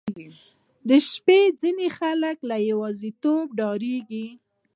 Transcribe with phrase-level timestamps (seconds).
[0.87, 4.27] •د شپې ځینې خلک له یوازیتوبه ډاریږي.